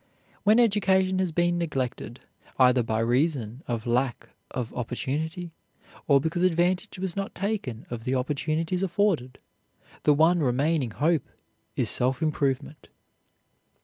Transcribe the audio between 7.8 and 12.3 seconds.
of the opportunities afforded, the one remaining hope is self